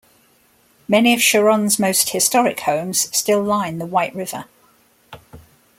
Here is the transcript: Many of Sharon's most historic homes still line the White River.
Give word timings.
Many 0.87 1.13
of 1.13 1.21
Sharon's 1.21 1.77
most 1.77 2.09
historic 2.09 2.61
homes 2.61 3.15
still 3.15 3.43
line 3.43 3.77
the 3.77 3.85
White 3.85 4.15
River. 4.15 4.45